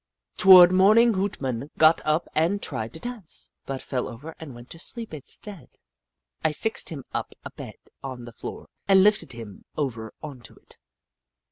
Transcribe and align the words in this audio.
Toward 0.35 0.71
morning 0.71 1.13
Hoot 1.13 1.39
Mon 1.41 1.69
got 1.77 2.01
up 2.03 2.27
and 2.33 2.59
tried 2.59 2.91
to 2.93 2.99
dance, 2.99 3.51
but 3.67 3.83
fell 3.83 4.07
over 4.07 4.33
and 4.39 4.55
went 4.55 4.71
to 4.71 4.79
sleep 4.79 5.13
instead. 5.13 5.69
I 6.43 6.53
fixed 6.53 6.89
him 6.89 7.03
up 7.13 7.35
a 7.45 7.51
bed 7.51 7.75
on 8.03 8.25
the 8.25 8.33
floor 8.33 8.67
and 8.87 9.03
lifted 9.03 9.33
him 9.33 9.63
over 9.77 10.11
on 10.23 10.39
to 10.41 10.55
it. 10.55 10.79